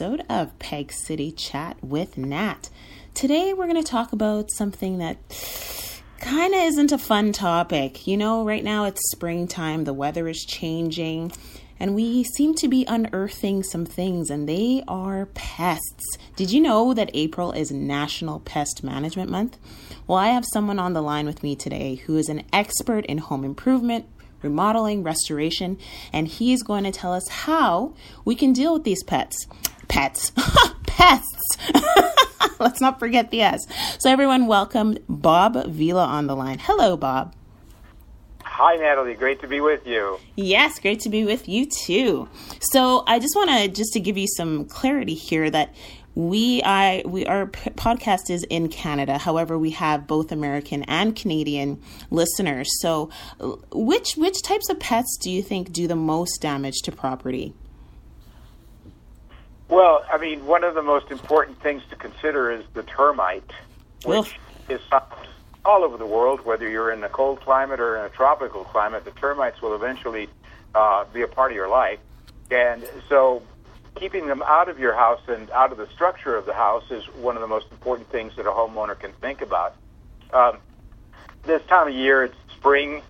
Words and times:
episode 0.00 0.24
of 0.28 0.56
Peg 0.60 0.92
City 0.92 1.32
Chat 1.32 1.76
with 1.82 2.16
Nat. 2.16 2.70
Today 3.14 3.52
we're 3.52 3.66
going 3.66 3.82
to 3.82 3.90
talk 3.90 4.12
about 4.12 4.48
something 4.52 4.98
that 4.98 5.16
kind 6.20 6.54
of 6.54 6.60
isn't 6.60 6.92
a 6.92 6.98
fun 6.98 7.32
topic. 7.32 8.06
You 8.06 8.16
know, 8.16 8.44
right 8.44 8.62
now 8.62 8.84
it's 8.84 9.10
springtime, 9.10 9.82
the 9.82 9.92
weather 9.92 10.28
is 10.28 10.44
changing, 10.44 11.32
and 11.80 11.96
we 11.96 12.22
seem 12.22 12.54
to 12.58 12.68
be 12.68 12.84
unearthing 12.86 13.64
some 13.64 13.84
things, 13.84 14.30
and 14.30 14.48
they 14.48 14.84
are 14.86 15.26
pests. 15.34 16.16
Did 16.36 16.52
you 16.52 16.60
know 16.60 16.94
that 16.94 17.10
April 17.12 17.50
is 17.50 17.72
National 17.72 18.38
Pest 18.38 18.84
Management 18.84 19.30
Month? 19.32 19.58
Well, 20.06 20.18
I 20.18 20.28
have 20.28 20.44
someone 20.52 20.78
on 20.78 20.92
the 20.92 21.02
line 21.02 21.26
with 21.26 21.42
me 21.42 21.56
today 21.56 21.96
who 21.96 22.16
is 22.16 22.28
an 22.28 22.44
expert 22.52 23.04
in 23.06 23.18
home 23.18 23.42
improvement, 23.42 24.06
remodeling, 24.42 25.02
restoration, 25.02 25.76
and 26.12 26.28
he's 26.28 26.62
going 26.62 26.84
to 26.84 26.92
tell 26.92 27.12
us 27.12 27.26
how 27.26 27.94
we 28.24 28.36
can 28.36 28.52
deal 28.52 28.74
with 28.74 28.84
these 28.84 29.02
pets. 29.02 29.48
Pets. 29.98 30.30
Pests. 30.86 31.58
Let's 32.60 32.80
not 32.80 33.00
forget 33.00 33.32
the 33.32 33.42
S. 33.42 33.66
So, 33.98 34.08
everyone, 34.08 34.46
welcome 34.46 34.96
Bob 35.08 35.66
Vila 35.66 36.04
on 36.04 36.28
the 36.28 36.36
line. 36.36 36.60
Hello, 36.60 36.96
Bob. 36.96 37.34
Hi, 38.44 38.76
Natalie. 38.76 39.14
Great 39.14 39.40
to 39.40 39.48
be 39.48 39.60
with 39.60 39.84
you. 39.88 40.20
Yes, 40.36 40.78
great 40.78 41.00
to 41.00 41.08
be 41.08 41.24
with 41.24 41.48
you 41.48 41.66
too. 41.66 42.28
So, 42.60 43.02
I 43.08 43.18
just 43.18 43.34
want 43.34 43.50
to 43.50 43.66
just 43.66 43.92
to 43.94 43.98
give 43.98 44.16
you 44.16 44.28
some 44.28 44.66
clarity 44.66 45.14
here 45.14 45.50
that 45.50 45.74
we 46.14 46.62
I 46.62 47.02
we 47.04 47.26
our 47.26 47.46
podcast 47.48 48.30
is 48.30 48.44
in 48.44 48.68
Canada. 48.68 49.18
However, 49.18 49.58
we 49.58 49.70
have 49.70 50.06
both 50.06 50.30
American 50.30 50.84
and 50.84 51.16
Canadian 51.16 51.82
listeners. 52.12 52.68
So, 52.80 53.10
which 53.72 54.14
which 54.16 54.42
types 54.44 54.70
of 54.70 54.78
pets 54.78 55.18
do 55.20 55.28
you 55.28 55.42
think 55.42 55.72
do 55.72 55.88
the 55.88 55.96
most 55.96 56.40
damage 56.40 56.82
to 56.84 56.92
property? 56.92 57.52
Well, 59.68 60.04
I 60.10 60.18
mean, 60.18 60.46
one 60.46 60.64
of 60.64 60.74
the 60.74 60.82
most 60.82 61.10
important 61.10 61.60
things 61.62 61.82
to 61.90 61.96
consider 61.96 62.50
is 62.50 62.64
the 62.72 62.82
termite, 62.82 63.50
which 64.04 64.18
Oof. 64.18 64.34
is 64.70 64.80
found 64.90 65.04
all 65.64 65.84
over 65.84 65.98
the 65.98 66.06
world. 66.06 66.44
Whether 66.44 66.68
you're 66.68 66.90
in 66.90 67.04
a 67.04 67.08
cold 67.08 67.40
climate 67.40 67.78
or 67.78 67.98
in 67.98 68.04
a 68.04 68.08
tropical 68.08 68.64
climate, 68.64 69.04
the 69.04 69.10
termites 69.10 69.60
will 69.60 69.74
eventually 69.74 70.28
uh, 70.74 71.04
be 71.12 71.20
a 71.22 71.28
part 71.28 71.52
of 71.52 71.56
your 71.56 71.68
life. 71.68 71.98
And 72.50 72.88
so, 73.10 73.42
keeping 73.94 74.26
them 74.26 74.42
out 74.42 74.70
of 74.70 74.78
your 74.78 74.94
house 74.94 75.20
and 75.28 75.50
out 75.50 75.70
of 75.70 75.76
the 75.76 75.88
structure 75.88 76.34
of 76.34 76.46
the 76.46 76.54
house 76.54 76.84
is 76.90 77.04
one 77.16 77.36
of 77.36 77.42
the 77.42 77.48
most 77.48 77.66
important 77.70 78.10
things 78.10 78.34
that 78.36 78.46
a 78.46 78.50
homeowner 78.50 78.98
can 78.98 79.12
think 79.20 79.42
about. 79.42 79.74
Um, 80.32 80.58
this 81.44 81.62
time 81.66 81.88
of 81.88 81.94
year, 81.94 82.24
it's 82.24 82.36
spring, 82.56 83.02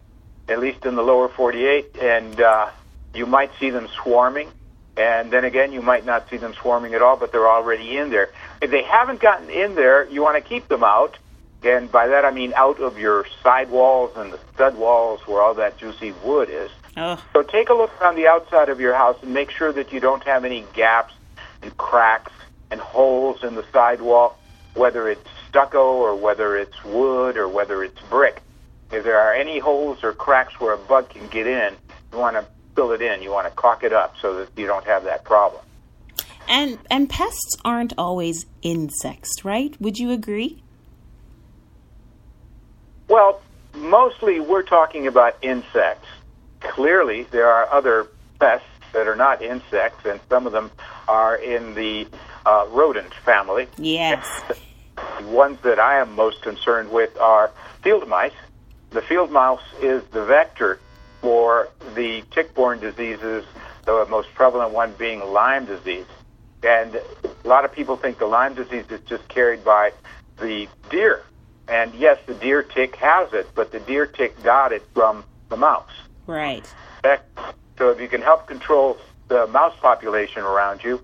at 0.49 0.59
least 0.59 0.85
in 0.87 0.97
the 0.97 1.03
lower 1.03 1.29
48, 1.29 1.97
and 2.01 2.41
uh, 2.41 2.71
you 3.15 3.27
might 3.27 3.51
see 3.61 3.71
them 3.71 3.89
swarming. 4.03 4.51
And 4.99 5.31
then 5.31 5.45
again, 5.45 5.73
you 5.73 5.81
might 5.81 6.05
not 6.05 6.29
see 6.29 6.39
them 6.39 6.55
swarming 6.55 6.93
at 6.95 7.03
all, 7.03 7.17
but 7.17 7.31
they're 7.31 7.49
already 7.49 7.97
in 7.97 8.11
there. 8.11 8.31
If 8.61 8.73
they 8.73 8.83
haven't 8.83 9.21
gotten 9.21 9.49
in 9.49 9.77
there, 9.77 10.09
you 10.09 10.23
want 10.23 10.43
to 10.43 10.47
keep 10.47 10.67
them 10.67 10.83
out. 10.83 11.17
And 11.63 11.91
by 11.91 12.09
that 12.09 12.25
I 12.25 12.33
mean 12.33 12.53
out 12.57 12.81
of 12.81 12.99
your 12.99 13.25
side 13.43 13.71
walls 13.71 14.17
and 14.17 14.33
the 14.33 14.41
stud 14.55 14.77
walls 14.77 15.21
where 15.27 15.41
all 15.41 15.55
that 15.55 15.79
juicy 15.79 16.13
wood 16.25 16.49
is. 16.51 16.71
Oh. 16.97 17.23
So 17.33 17.43
take 17.43 17.69
a 17.69 17.75
look 17.75 17.91
around 18.01 18.17
the 18.17 18.27
outside 18.27 18.69
of 18.69 18.81
your 18.81 18.95
house 18.95 19.17
and 19.23 19.33
make 19.33 19.53
sure 19.53 19.73
that 19.73 19.93
you 19.93 20.01
don't 20.01 20.23
have 20.25 20.45
any 20.45 20.65
gaps 20.75 21.15
and 21.63 21.77
cracks 21.77 22.33
and 22.71 22.81
holes 22.81 23.45
in 23.45 23.55
the 23.55 23.65
sidewall, 23.73 24.37
whether 24.75 25.09
it's 25.09 25.29
stucco 25.49 25.95
or 25.95 26.17
whether 26.17 26.57
it's 26.57 26.85
wood 26.85 27.37
or 27.37 27.49
whether 27.49 27.85
it's 27.85 28.01
brick. 28.11 28.43
If 28.91 29.05
there 29.05 29.19
are 29.19 29.33
any 29.33 29.61
holes 29.61 30.03
or 30.03 30.13
cracks 30.13 30.59
where 30.61 30.75
a 30.75 30.79
bug 30.79 31.11
can 31.11 31.29
get 31.29 31.47
in, 31.47 31.75
you 32.13 32.19
want 32.19 32.37
to 32.37 32.45
fill 32.79 32.93
it 32.93 33.03
in. 33.03 33.23
You 33.23 33.31
want 33.31 33.49
to 33.49 33.51
caulk 33.51 33.83
it 33.83 33.93
up 33.93 34.15
so 34.21 34.37
that 34.37 34.49
you 34.57 34.67
don't 34.67 34.87
have 34.87 35.05
that 35.05 35.25
problem. 35.25 35.63
And 36.49 36.79
and 36.91 37.11
pests 37.11 37.57
aren't 37.65 37.93
always 37.99 38.47
insects, 38.63 39.45
right? 39.45 39.79
Would 39.81 39.99
you 39.99 40.13
agree? 40.13 40.63
Well, 43.09 43.41
mostly 43.75 44.39
we're 44.41 44.63
talking 44.63 45.07
about 45.07 45.37
insects 45.43 46.07
clearly 46.61 47.25
there 47.31 47.49
are 47.49 47.71
other 47.73 48.09
pests 48.39 48.67
that 48.93 49.07
are 49.07 49.17
not 49.17 49.43
insects, 49.43 50.05
and 50.07 50.21
some 50.29 50.47
of 50.47 50.53
them 50.53 50.71
are 51.07 51.37
in 51.37 51.75
the 51.75 52.07
uh, 52.47 52.67
rodent 52.71 53.13
family. 53.13 53.69
Yes. 53.77 54.43
The 55.19 55.27
ones 55.27 55.59
that 55.63 55.79
I 55.79 55.99
am 55.99 56.15
most 56.15 56.43
concerned 56.43 56.91
with 56.91 57.17
are 57.19 57.51
field 57.83 58.09
mice. 58.09 58.33
The 58.91 59.03
field 59.03 59.31
mouse 59.31 59.63
is 59.83 60.03
the 60.05 60.25
vector 60.25 60.81
for 61.21 61.69
the 61.95 62.23
tick-borne 62.31 62.81
diseases, 62.81 63.45
the 63.85 64.07
most 64.09 64.33
prevalent 64.35 64.73
one 64.73 64.93
being 64.99 65.21
Lyme 65.21 65.65
disease. 65.65 66.07
And 66.63 66.95
a 66.95 67.49
lot 67.49 67.65
of 67.65 67.73
people 67.73 67.97
think 67.97 68.19
the 68.19 68.27
Lyme 68.27 68.55
disease 68.55 68.85
is 68.91 69.01
just 69.07 69.27
carried 69.29 69.65
by 69.65 69.93
the 70.39 70.69
deer. 70.91 71.23
And 71.69 71.95
yes, 71.95 72.19
the 72.27 72.35
deer 72.35 72.63
tick 72.63 72.97
has 72.97 73.33
it, 73.33 73.49
but 73.55 73.73
the 73.73 73.81
deer 73.81 74.07
tick 74.07 74.43
got 74.43 74.73
it 74.73 74.83
from 74.95 75.25
the 75.49 75.57
mouse. 75.57 75.91
Right. 76.27 76.65
So 77.79 77.91
if 77.91 78.01
you 78.01 78.09
can 78.09 78.23
help 78.23 78.47
control 78.47 78.99
the 79.29 79.47
mouse 79.47 79.75
population 79.81 80.43
around 80.43 80.83
you, 80.83 81.01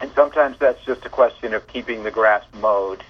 and 0.00 0.10
sometimes 0.14 0.58
that's 0.58 0.84
just 0.84 1.04
a 1.06 1.08
question 1.08 1.54
of 1.54 1.66
keeping 1.66 2.02
the 2.02 2.10
grass 2.10 2.44
mowed, 2.54 3.02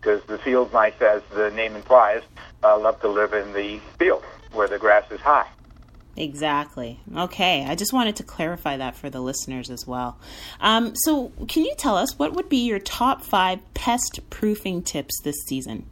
because 0.00 0.22
the 0.24 0.38
field 0.38 0.72
mice, 0.72 1.00
as 1.00 1.22
the 1.34 1.50
name 1.50 1.76
implies, 1.76 2.22
uh, 2.64 2.78
love 2.78 3.00
to 3.00 3.08
live 3.08 3.32
in 3.32 3.52
the 3.52 3.78
field 3.98 4.24
where 4.52 4.68
the 4.68 4.78
grass 4.78 5.10
is 5.10 5.20
high. 5.20 5.48
Exactly. 6.16 7.00
Okay. 7.16 7.64
I 7.64 7.74
just 7.74 7.92
wanted 7.92 8.16
to 8.16 8.22
clarify 8.22 8.76
that 8.76 8.96
for 8.96 9.08
the 9.08 9.20
listeners 9.20 9.70
as 9.70 9.86
well. 9.86 10.18
Um, 10.60 10.94
so, 10.94 11.32
can 11.48 11.64
you 11.64 11.74
tell 11.76 11.96
us 11.96 12.18
what 12.18 12.34
would 12.34 12.48
be 12.48 12.66
your 12.66 12.78
top 12.78 13.22
five 13.22 13.60
pest 13.72 14.20
proofing 14.28 14.82
tips 14.82 15.20
this 15.22 15.36
season? 15.46 15.86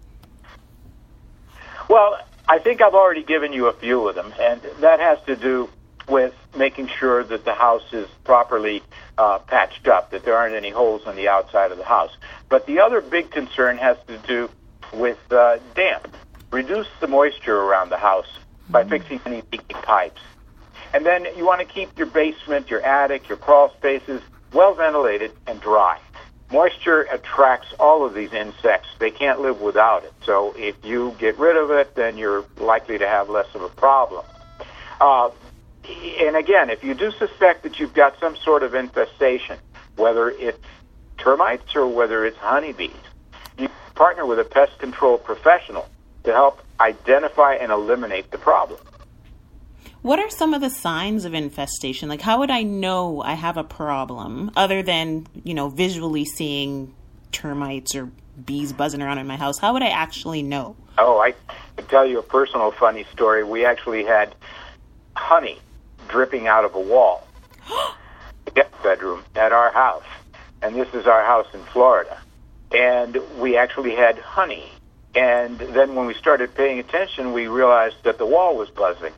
Well, 1.89 2.19
I 2.49 2.59
think 2.59 2.83
I've 2.83 2.95
already 2.95 3.23
given 3.23 3.53
you 3.53 3.67
a 3.67 3.73
few 3.73 4.09
of 4.09 4.15
them, 4.15 4.33
and 4.39 4.61
that 4.81 5.01
has 5.01 5.19
to 5.27 5.37
do 5.37 5.71
with 6.09 6.35
making 6.57 6.89
sure 6.89 7.25
that 7.25 7.45
the 7.45 7.55
house 7.55 7.93
is 7.93 8.09
properly 8.25 8.83
uh, 9.17 9.39
patched 9.39 9.89
up, 9.89 10.11
that 10.11 10.25
there 10.25 10.37
aren't 10.37 10.55
any 10.55 10.71
holes 10.71 11.07
on 11.07 11.17
the 11.17 11.29
outside 11.29 11.71
of 11.71 11.79
the 11.79 11.85
house. 11.85 12.11
But 12.49 12.67
the 12.67 12.81
other 12.81 13.01
big 13.01 13.31
concern 13.31 13.79
has 13.79 13.97
to 14.09 14.19
do 14.19 14.51
with 14.93 15.19
uh, 15.33 15.59
damp. 15.75 16.15
Reduce 16.51 16.89
the 17.01 17.07
moisture 17.07 17.57
around 17.57 17.91
the 17.91 17.97
house 17.97 18.39
by 18.73 18.85
fixing 18.85 19.21
any 19.27 19.43
leaking 19.53 19.83
pipes. 19.83 20.21
And 20.93 21.07
then 21.07 21.27
you 21.37 21.45
want 21.47 21.61
to 21.61 21.67
keep 21.67 21.97
your 21.97 22.09
basement, 22.09 22.71
your 22.71 22.83
attic, 22.83 23.29
your 23.29 23.39
crawl 23.39 23.71
spaces 23.77 24.23
well 24.53 24.75
ventilated 24.75 25.33
and 25.47 25.61
dry 25.61 25.99
moisture 26.51 27.07
attracts 27.13 27.69
all 27.79 28.05
of 28.05 28.15
these 28.15 28.33
insects. 28.33 28.89
They 28.99 29.11
can't 29.11 29.41
live 29.41 29.61
without 29.61 30.05
it. 30.05 30.13
So 30.25 30.53
if 30.57 30.77
you 30.85 31.15
get 31.19 31.39
rid 31.39 31.57
of 31.57 31.71
it, 31.71 31.95
then 31.95 32.19
you're 32.19 32.45
likely 32.59 32.99
to 32.99 33.07
have 33.07 33.31
less 33.31 33.47
of 33.55 33.63
a 33.63 33.69
problem. 33.69 34.25
Uh, 35.01 35.31
and 36.21 36.37
again, 36.37 36.71
if 36.71 36.85
you 36.85 36.95
do 36.95 37.11
suspect 37.13 37.63
that 37.63 37.79
you've 37.79 37.95
got 37.95 38.15
some 38.21 38.37
sort 38.37 38.63
of 38.63 38.75
infestation, 38.75 39.57
whether 39.97 40.29
it's 40.29 40.65
termites 41.19 41.75
or 41.75 41.87
whether 41.87 42.25
it's 42.25 42.37
honeybees, 42.39 42.91
you 43.59 43.69
partner 43.95 44.27
with 44.27 44.39
a 44.39 44.45
pest 44.45 44.79
control 44.79 45.19
professional 45.19 45.89
to 46.25 46.33
help 46.33 46.61
identify 46.81 47.55
and 47.55 47.71
eliminate 47.71 48.31
the 48.31 48.39
problem. 48.39 48.81
What 50.03 50.19
are 50.19 50.31
some 50.31 50.55
of 50.55 50.63
the 50.63 50.71
signs 50.71 51.27
of 51.27 51.35
infestation? 51.35 52.09
Like, 52.09 52.23
how 52.23 52.39
would 52.39 52.51
I 52.51 52.63
know 52.63 53.21
I 53.21 53.35
have 53.35 53.59
a 53.59 53.65
problem 53.65 54.51
other 54.57 54.83
than, 54.83 55.27
you 55.45 55.53
know, 55.53 55.69
visually 55.69 56.25
seeing 56.25 56.95
termites 57.33 57.95
or 57.95 58.11
bees 58.45 58.73
buzzing 58.73 59.03
around 59.03 59.19
in 59.19 59.27
my 59.27 59.37
house? 59.37 59.59
How 59.59 59.75
would 59.75 59.83
I 59.83 59.89
actually 59.89 60.43
know? 60.43 60.75
Oh, 60.97 61.19
I 61.19 61.35
can 61.77 61.87
tell 61.89 62.07
you 62.07 62.19
a 62.19 62.23
personal 62.23 62.71
funny 62.71 63.05
story. 63.13 63.45
We 63.45 63.67
actually 63.67 64.05
had 64.05 64.35
honey 65.15 65.59
dripping 66.09 66.47
out 66.47 66.65
of 66.65 66.75
a 66.75 66.81
wall 66.81 67.27
guest 68.55 68.71
bedroom 68.83 69.23
at 69.37 69.53
our 69.53 69.71
house. 69.71 70.05
And 70.63 70.75
this 70.75 70.93
is 70.95 71.07
our 71.07 71.25
house 71.25 71.47
in 71.53 71.63
Florida. 71.65 72.19
And 72.73 73.19
we 73.39 73.57
actually 73.57 73.95
had 73.95 74.19
honey. 74.19 74.71
And 75.15 75.59
then 75.59 75.95
when 75.95 76.07
we 76.07 76.15
started 76.15 76.55
paying 76.55 76.79
attention, 76.79 77.33
we 77.33 77.49
realized 77.49 77.97
that 78.05 78.19
the 78.19 78.27
wall 78.27 78.57
was 78.57 78.71
buzzing. 78.71 79.13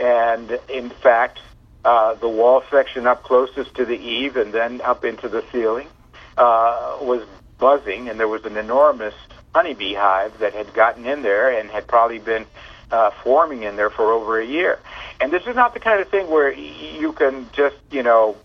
And 0.00 0.58
in 0.68 0.90
fact, 0.90 1.40
uh, 1.84 2.14
the 2.14 2.28
wall 2.28 2.62
section 2.70 3.06
up 3.06 3.22
closest 3.22 3.74
to 3.76 3.84
the 3.84 3.96
eave 3.96 4.36
and 4.36 4.52
then 4.52 4.80
up 4.80 5.04
into 5.04 5.28
the 5.28 5.44
ceiling 5.52 5.88
uh, 6.36 6.98
was 7.00 7.26
buzzing, 7.58 8.08
and 8.08 8.18
there 8.18 8.28
was 8.28 8.44
an 8.44 8.56
enormous 8.56 9.14
honeybee 9.54 9.94
hive 9.94 10.38
that 10.38 10.52
had 10.52 10.74
gotten 10.74 11.06
in 11.06 11.22
there 11.22 11.58
and 11.58 11.70
had 11.70 11.86
probably 11.86 12.18
been 12.18 12.44
uh, 12.90 13.10
forming 13.22 13.62
in 13.62 13.76
there 13.76 13.90
for 13.90 14.12
over 14.12 14.38
a 14.38 14.44
year. 14.44 14.78
And 15.20 15.32
this 15.32 15.46
is 15.46 15.56
not 15.56 15.74
the 15.74 15.80
kind 15.80 16.00
of 16.00 16.08
thing 16.08 16.30
where 16.30 16.52
you 16.52 17.12
can 17.12 17.48
just, 17.52 17.76
you 17.90 18.02
know, 18.02 18.36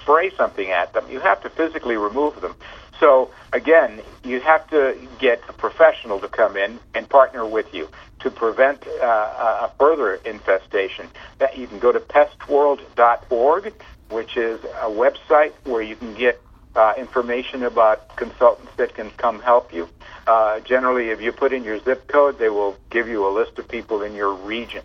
spray 0.00 0.30
something 0.36 0.70
at 0.70 0.92
them. 0.92 1.10
You 1.10 1.20
have 1.20 1.42
to 1.42 1.50
physically 1.50 1.96
remove 1.96 2.40
them. 2.40 2.54
So 3.00 3.30
again, 3.52 4.00
you 4.24 4.40
have 4.40 4.68
to 4.70 4.96
get 5.18 5.40
a 5.48 5.52
professional 5.52 6.20
to 6.20 6.28
come 6.28 6.56
in 6.56 6.80
and 6.94 7.08
partner 7.08 7.46
with 7.46 7.66
you 7.72 7.88
to 8.20 8.30
prevent 8.30 8.86
uh, 9.02 9.06
a 9.06 9.70
further 9.78 10.14
infestation. 10.14 11.08
That 11.38 11.58
you 11.58 11.66
can 11.66 11.78
go 11.78 11.92
to 11.92 12.00
pestworld.org 12.00 13.72
which 14.10 14.36
is 14.36 14.60
a 14.82 14.88
website 14.88 15.52
where 15.64 15.82
you 15.82 15.96
can 15.96 16.14
get 16.14 16.40
uh, 16.74 16.92
information 16.98 17.62
about 17.62 18.16
consultants 18.16 18.72
that 18.76 18.94
can 18.94 19.10
come 19.16 19.40
help 19.40 19.72
you. 19.72 19.88
Uh, 20.26 20.60
generally, 20.60 21.08
if 21.08 21.20
you 21.20 21.32
put 21.32 21.52
in 21.52 21.64
your 21.64 21.82
zip 21.82 22.06
code, 22.08 22.38
they 22.38 22.50
will 22.50 22.76
give 22.90 23.08
you 23.08 23.26
a 23.26 23.32
list 23.32 23.58
of 23.58 23.68
people 23.68 24.02
in 24.02 24.14
your 24.14 24.34
region. 24.34 24.82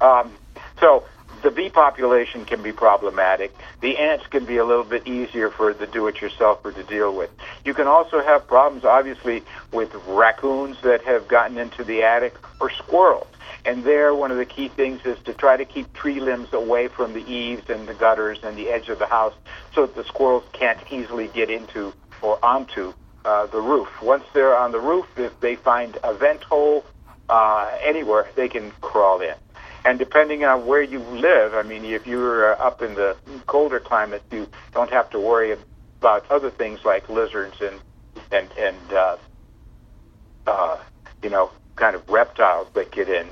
Um, 0.00 0.32
so 0.80 1.04
the 1.48 1.54
bee 1.54 1.70
population 1.70 2.44
can 2.44 2.62
be 2.62 2.72
problematic. 2.72 3.56
The 3.80 3.96
ants 3.96 4.26
can 4.26 4.44
be 4.44 4.58
a 4.58 4.66
little 4.66 4.84
bit 4.84 5.06
easier 5.06 5.48
for 5.48 5.72
the 5.72 5.86
do-it-yourselfer 5.86 6.74
to 6.74 6.82
deal 6.82 7.16
with. 7.16 7.30
You 7.64 7.72
can 7.72 7.86
also 7.86 8.22
have 8.22 8.46
problems, 8.46 8.84
obviously, 8.84 9.42
with 9.72 9.94
raccoons 10.06 10.76
that 10.82 11.02
have 11.04 11.26
gotten 11.26 11.56
into 11.56 11.84
the 11.84 12.02
attic 12.02 12.34
or 12.60 12.68
squirrels. 12.68 13.28
And 13.64 13.82
there, 13.82 14.14
one 14.14 14.30
of 14.30 14.36
the 14.36 14.44
key 14.44 14.68
things 14.68 15.00
is 15.06 15.18
to 15.20 15.32
try 15.32 15.56
to 15.56 15.64
keep 15.64 15.90
tree 15.94 16.20
limbs 16.20 16.52
away 16.52 16.88
from 16.88 17.14
the 17.14 17.26
eaves 17.26 17.70
and 17.70 17.88
the 17.88 17.94
gutters 17.94 18.40
and 18.42 18.54
the 18.54 18.68
edge 18.68 18.90
of 18.90 18.98
the 18.98 19.06
house 19.06 19.32
so 19.74 19.86
that 19.86 19.94
the 19.94 20.04
squirrels 20.04 20.44
can't 20.52 20.78
easily 20.92 21.28
get 21.28 21.48
into 21.48 21.94
or 22.20 22.38
onto 22.44 22.92
uh, 23.24 23.46
the 23.46 23.60
roof. 23.60 23.88
Once 24.02 24.24
they're 24.34 24.54
on 24.54 24.70
the 24.70 24.80
roof, 24.80 25.06
if 25.16 25.40
they 25.40 25.56
find 25.56 25.96
a 26.04 26.12
vent 26.12 26.42
hole 26.42 26.84
uh, 27.30 27.70
anywhere, 27.82 28.28
they 28.36 28.48
can 28.48 28.70
crawl 28.82 29.22
in. 29.22 29.34
And 29.88 29.98
depending 29.98 30.44
on 30.44 30.66
where 30.66 30.82
you 30.82 30.98
live, 30.98 31.54
I 31.54 31.62
mean, 31.62 31.82
if 31.86 32.06
you're 32.06 32.52
uh, 32.52 32.58
up 32.58 32.82
in 32.82 32.94
the 32.94 33.16
colder 33.46 33.80
climate, 33.80 34.22
you 34.30 34.46
don't 34.74 34.90
have 34.90 35.08
to 35.12 35.18
worry 35.18 35.56
about 35.98 36.30
other 36.30 36.50
things 36.50 36.84
like 36.84 37.08
lizards 37.08 37.58
and 37.62 37.80
and 38.30 38.50
and 38.58 38.92
uh, 38.92 39.16
uh, 40.46 40.76
you 41.22 41.30
know, 41.30 41.50
kind 41.76 41.96
of 41.96 42.06
reptiles 42.10 42.68
that 42.74 42.90
get 42.90 43.08
in. 43.08 43.26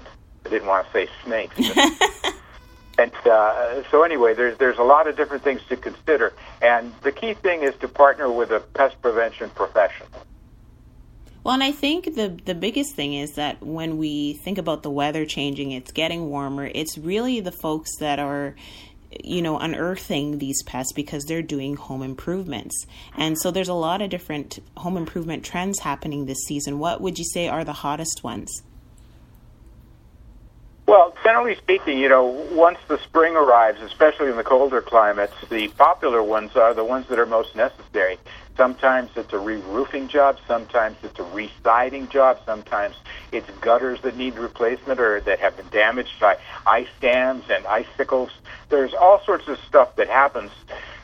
I 0.47 0.49
didn't 0.49 0.67
want 0.67 0.87
to 0.87 0.93
say 0.95 1.09
snakes. 1.25 1.57
and 2.99 3.13
uh, 3.27 3.83
so 3.91 4.03
anyway, 4.03 4.33
there's 4.33 4.57
there's 4.57 4.79
a 4.79 4.83
lot 4.83 5.07
of 5.07 5.15
different 5.15 5.45
things 5.45 5.61
to 5.69 5.77
consider, 5.77 6.33
and 6.63 6.91
the 7.03 7.13
key 7.13 7.35
thing 7.35 7.65
is 7.65 7.75
to 7.83 7.89
partner 7.89 8.33
with 8.33 8.51
a 8.51 8.61
pest 8.61 9.03
prevention 9.03 9.51
professional. 9.51 10.09
Well, 11.47 11.55
and 11.55 11.63
I 11.63 11.71
think 11.71 12.17
the 12.17 12.37
the 12.45 12.57
biggest 12.57 12.97
thing 12.97 13.15
is 13.15 13.35
that 13.35 13.63
when 13.63 13.99
we 13.99 14.33
think 14.33 14.59
about 14.59 14.83
the 14.83 14.91
weather 14.91 15.25
changing, 15.25 15.71
it's 15.71 15.93
getting 15.93 16.29
warmer. 16.29 16.69
It's 16.75 16.99
really 16.99 17.39
the 17.39 17.53
folks 17.53 17.99
that 17.99 18.19
are 18.19 18.57
you 19.23 19.43
know 19.43 19.57
unearthing 19.57 20.39
these 20.39 20.61
pests 20.65 20.93
because 20.93 21.23
they're 21.23 21.43
doing 21.43 21.77
home 21.77 22.03
improvements. 22.03 22.75
And 23.17 23.39
so 23.39 23.53
there's 23.53 23.69
a 23.69 23.75
lot 23.75 24.03
of 24.03 24.11
different 24.11 24.59
home 24.77 24.97
improvement 24.97 25.45
trends 25.45 25.79
happening 25.79 26.27
this 26.27 26.43
season. 26.49 26.81
What 26.81 27.01
would 27.01 27.17
you 27.17 27.25
say 27.25 27.47
are 27.47 27.63
the 27.63 27.73
hottest 27.73 28.25
ones 28.25 28.51
well, 30.87 31.15
generally 31.25 31.57
speaking, 31.57 31.99
you 31.99 32.09
know, 32.09 32.25
once 32.53 32.79
the 32.87 32.99
spring 32.99 33.35
arrives, 33.35 33.81
especially 33.83 34.31
in 34.31 34.37
the 34.37 34.45
colder 34.45 34.81
climates, 34.81 35.35
the 35.51 35.69
popular 35.69 36.23
ones 36.23 36.55
are 36.55 36.75
the 36.75 36.85
ones 36.85 37.07
that 37.09 37.19
are 37.19 37.27
most 37.27 37.57
necessary. 37.57 38.19
Sometimes 38.57 39.11
it's 39.17 39.33
a 39.33 39.39
re-roofing 39.39 40.09
job, 40.09 40.39
sometimes 40.47 40.97
it's 41.03 41.19
a 41.19 41.25
re-siding 41.25 42.09
job, 42.09 42.39
sometimes 42.47 42.95
it's 43.33 43.51
gutters 43.61 44.01
that 44.03 44.17
need 44.17 44.39
replacement 44.39 45.01
or 45.01 45.21
that 45.21 45.41
have 45.41 45.57
been 45.57 45.69
damaged 45.69 46.19
by 46.21 46.39
ice 46.67 46.89
dams 47.01 47.45
and 47.51 47.67
icicles. 47.67 48.31
There's 48.69 48.95
all 48.95 49.21
sorts 49.25 49.49
of 49.49 49.59
stuff 49.69 49.97
that 49.97 50.09
happens 50.09 50.51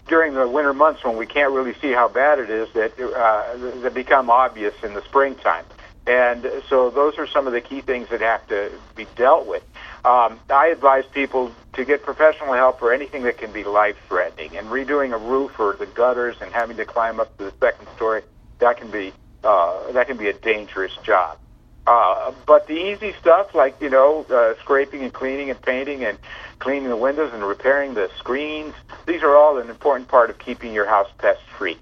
during 0.07 0.35
the 0.35 0.49
winter 0.49 0.73
months 0.73 1.05
when 1.05 1.17
we 1.17 1.27
can't 1.27 1.53
really 1.53 1.75
see 1.75 1.93
how 1.93 2.09
bad 2.09 2.39
it 2.39 2.51
is 2.51 2.69
that 2.73 2.99
uh, 2.99 3.81
that 3.83 3.95
become 3.95 4.31
obvious 4.31 4.75
in 4.83 4.95
the 4.95 5.03
springtime. 5.03 5.65
And 6.07 6.51
so 6.69 6.91
those 6.91 7.17
are 7.19 7.27
some 7.29 7.47
of 7.47 7.53
the 7.53 7.61
key 7.61 7.81
things 7.81 8.09
that 8.09 8.21
have 8.21 8.47
to 8.49 8.73
be 8.97 9.07
dealt 9.15 9.47
with. 9.47 9.63
Um, 10.05 10.41
I 10.51 10.67
advise 10.69 11.05
people 11.07 11.53
to 11.75 11.85
get 11.85 12.03
professional 12.03 12.55
help 12.55 12.81
for 12.81 12.93
anything 12.93 13.23
that 13.23 13.39
can 13.39 13.53
be 13.53 13.63
life-threatening. 13.63 14.57
And 14.57 14.67
redoing 14.67 15.15
a 15.15 15.19
roof 15.19 15.61
or 15.61 15.75
the 15.75 15.87
gutters 15.87 16.37
and 16.41 16.53
having 16.53 16.77
to 16.79 16.85
climb 16.85 17.21
up 17.21 17.37
to 17.39 17.45
the 17.45 17.53
second 17.61 17.87
story, 17.95 18.23
that 18.59 18.79
can 18.79 18.91
be 18.91 19.13
uh, 19.45 19.93
that 19.93 20.07
can 20.07 20.17
be 20.17 20.29
a 20.29 20.33
dangerous 20.33 20.97
job. 21.03 21.39
Uh, 21.85 22.33
but 22.47 22.69
the 22.69 22.75
easy 22.75 23.13
stuff, 23.21 23.55
like 23.55 23.81
you 23.81 23.91
know, 23.91 24.25
uh, 24.31 24.55
scraping 24.61 25.03
and 25.03 25.13
cleaning 25.13 25.51
and 25.51 25.61
painting 25.61 26.05
and 26.05 26.17
cleaning 26.61 26.89
the 26.89 26.97
windows 26.97 27.33
and 27.35 27.43
repairing 27.43 27.95
the 27.95 28.09
screens, 28.19 28.75
these 29.07 29.23
are 29.23 29.37
all 29.37 29.59
an 29.59 29.69
important 29.69 30.09
part 30.09 30.31
of 30.31 30.39
keeping 30.39 30.73
your 30.73 30.87
house 30.87 31.09
pest-free. 31.19 31.77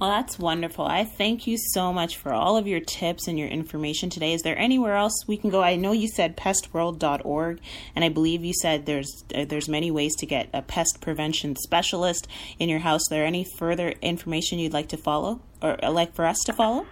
Well, 0.00 0.08
that's 0.08 0.38
wonderful. 0.38 0.86
I 0.86 1.04
thank 1.04 1.46
you 1.46 1.58
so 1.58 1.92
much 1.92 2.16
for 2.16 2.32
all 2.32 2.56
of 2.56 2.66
your 2.66 2.80
tips 2.80 3.28
and 3.28 3.38
your 3.38 3.48
information 3.48 4.08
today. 4.08 4.32
Is 4.32 4.40
there 4.40 4.58
anywhere 4.58 4.96
else 4.96 5.12
we 5.26 5.36
can 5.36 5.50
go? 5.50 5.60
I 5.62 5.76
know 5.76 5.92
you 5.92 6.08
said 6.08 6.38
pestworld.org, 6.38 7.60
and 7.94 8.02
I 8.02 8.08
believe 8.08 8.42
you 8.42 8.54
said 8.54 8.86
there's 8.86 9.24
uh, 9.34 9.44
there's 9.44 9.68
many 9.68 9.90
ways 9.90 10.16
to 10.16 10.24
get 10.24 10.48
a 10.54 10.62
pest 10.62 11.02
prevention 11.02 11.54
specialist 11.54 12.26
in 12.58 12.70
your 12.70 12.78
house. 12.78 13.02
Is 13.02 13.08
there 13.10 13.26
any 13.26 13.44
further 13.44 13.90
information 14.00 14.58
you'd 14.58 14.72
like 14.72 14.88
to 14.88 14.96
follow 14.96 15.42
or 15.60 15.84
uh, 15.84 15.90
like 15.90 16.14
for 16.14 16.24
us 16.24 16.38
to 16.46 16.54
follow? 16.54 16.86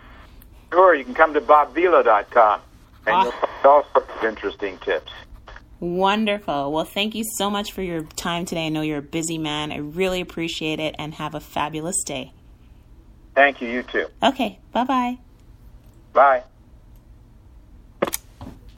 Sure, 0.70 0.94
you 0.94 1.05
can 1.05 1.14
come 1.14 1.32
to 1.32 1.40
bobvila.com 1.40 2.60
and 3.06 3.14
ah. 3.14 3.22
you'll 3.22 3.32
find 3.32 3.64
all 3.64 3.87
sorts 3.94 4.10
of 4.19 4.25
interesting 4.25 4.76
tips. 4.81 5.10
Wonderful. 5.81 6.72
Well, 6.72 6.84
thank 6.84 7.14
you 7.14 7.25
so 7.38 7.49
much 7.49 7.72
for 7.72 7.81
your 7.81 8.02
time 8.02 8.44
today. 8.44 8.66
I 8.66 8.69
know 8.69 8.82
you're 8.82 8.99
a 8.99 9.02
busy 9.02 9.38
man. 9.38 9.72
I 9.72 9.78
really 9.78 10.20
appreciate 10.20 10.78
it 10.78 10.94
and 10.99 11.14
have 11.14 11.34
a 11.34 11.40
fabulous 11.40 12.02
day. 12.05 12.34
Thank 13.38 13.61
you. 13.61 13.69
You 13.69 13.85
too. 13.85 14.06
Okay. 14.20 14.58
Bye-bye. 14.73 15.17
Bye. 16.12 16.43